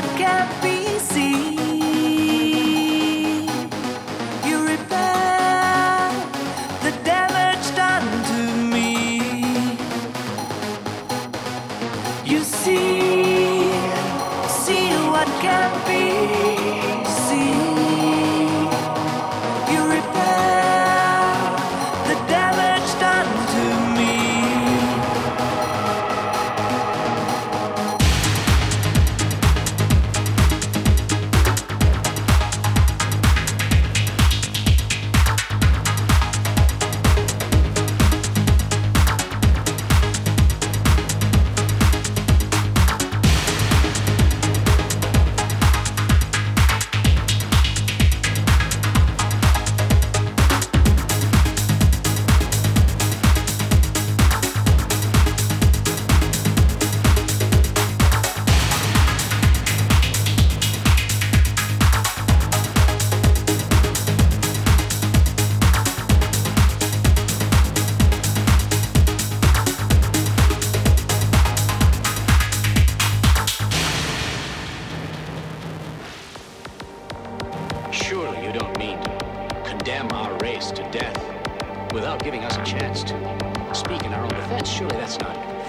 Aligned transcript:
Is 0.00 0.06
retried. 0.06 0.79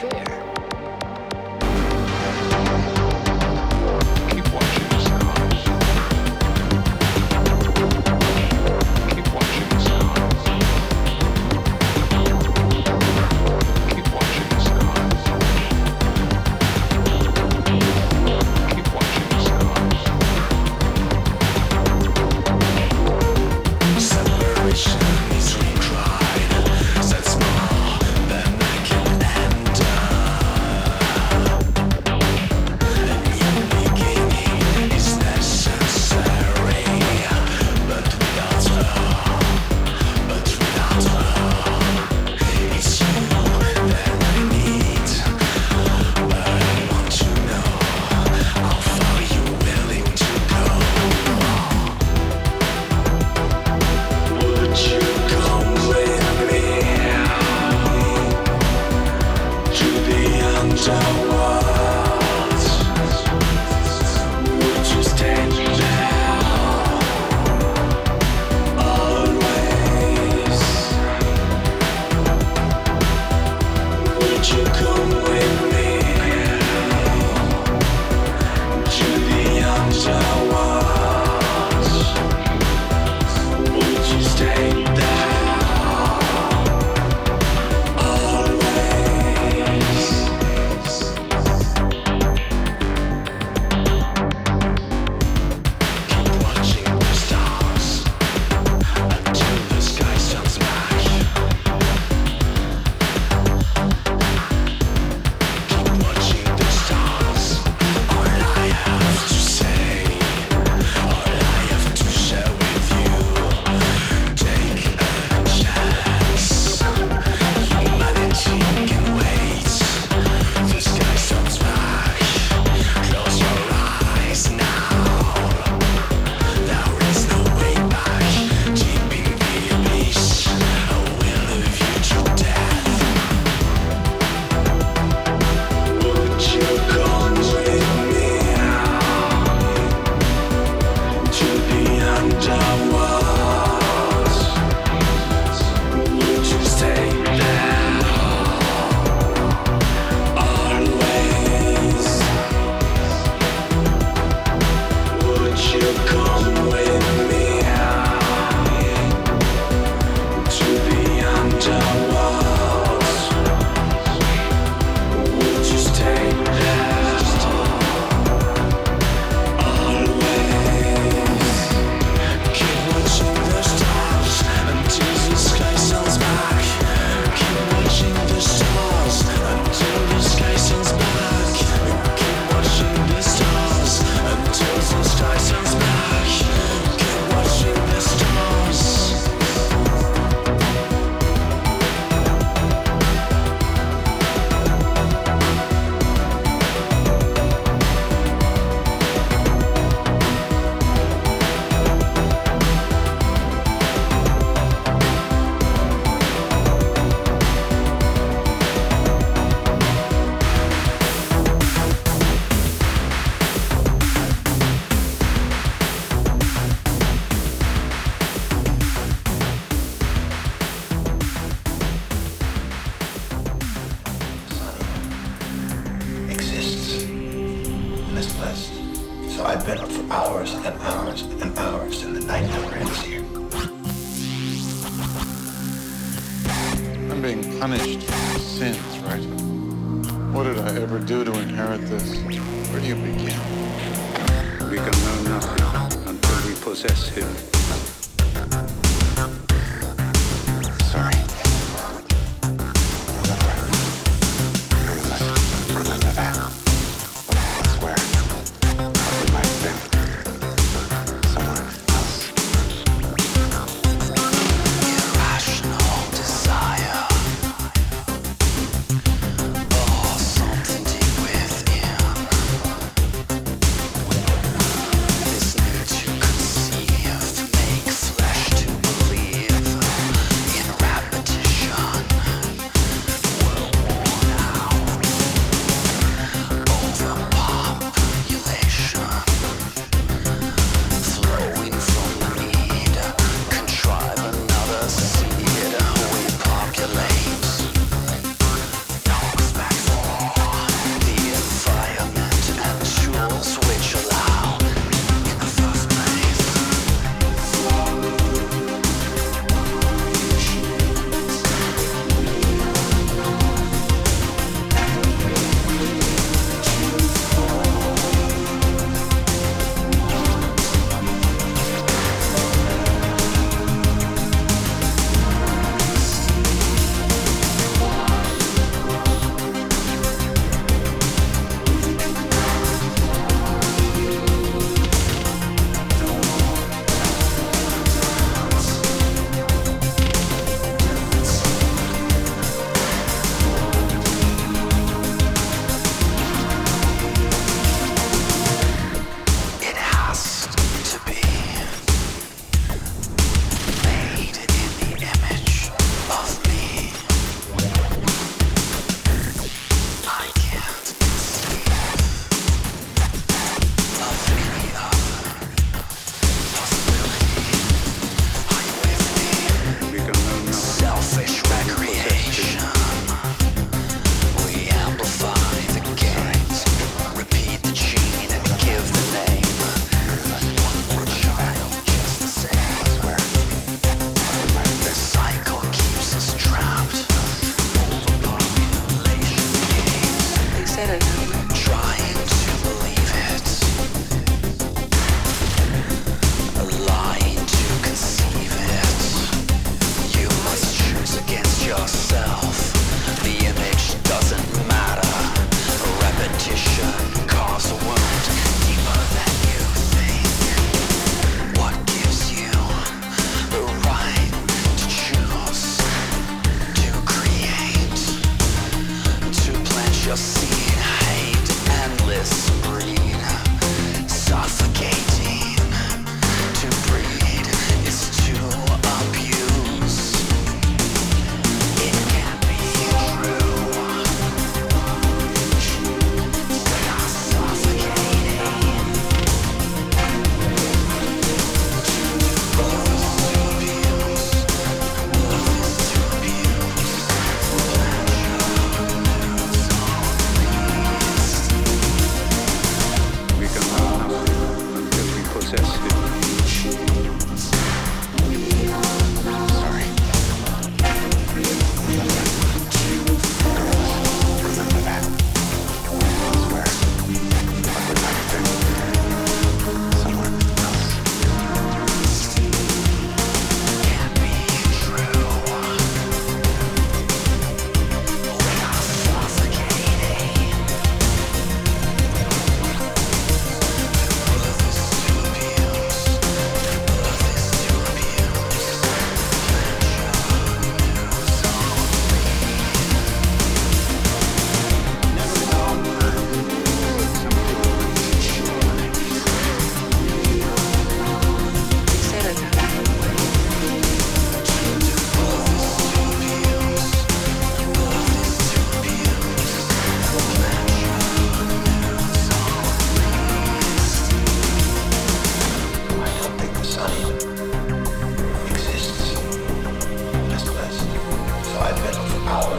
Set 0.02 0.61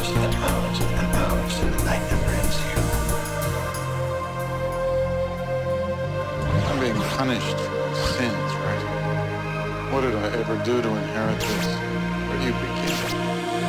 hours 0.03 0.17
and 0.17 0.35
hours 0.35 0.81
and 0.81 1.15
hours 1.15 1.59
and 1.61 1.75
the 1.75 1.85
night 1.85 2.03
never 2.11 2.33
ends 2.33 2.59
here. 2.59 2.83
I'm 6.67 6.81
being 6.81 7.01
punished 7.17 7.57
for 7.57 7.95
sins, 7.95 8.53
right? 8.65 9.91
What 9.93 10.01
did 10.01 10.15
I 10.17 10.27
ever 10.39 10.57
do 10.65 10.83
to 10.83 10.89
inherit 10.89 11.39
this? 11.39 11.67
Where 12.29 12.39
do 12.39 12.45
you 12.45 12.53
begin? 12.53 13.62